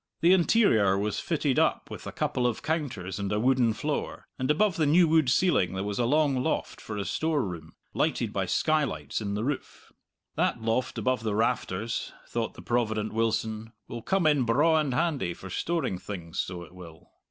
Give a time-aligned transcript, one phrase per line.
[0.21, 4.49] The interior was fitted up with a couple of counters and a wooden floor; and
[4.49, 8.47] above the new wood ceiling there was a long loft for a storeroom, lighted by
[8.47, 9.93] skylights in the roof.
[10.33, 15.35] That loft above the rafters, thought the provident Wilson, will come in braw and handy
[15.35, 17.11] for storing things, so it will.